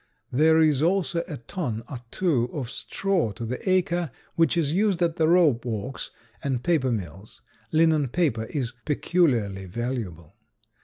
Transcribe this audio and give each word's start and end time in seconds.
There 0.31 0.57
is 0.59 0.81
also 0.81 1.23
a 1.27 1.37
ton 1.37 1.83
or 1.87 1.99
two 2.09 2.45
of 2.53 2.71
straw 2.71 3.33
to 3.33 3.45
the 3.45 3.69
acre, 3.69 4.09
which 4.33 4.57
is 4.57 4.73
used 4.73 5.03
at 5.03 5.17
the 5.17 5.27
rope 5.27 5.63
walks 5.63 6.09
and 6.43 6.63
paper 6.63 6.91
mills. 6.91 7.43
Linen 7.71 8.07
paper 8.07 8.45
is 8.45 8.73
peculiarly 8.83 9.67
valuable. 9.67 10.37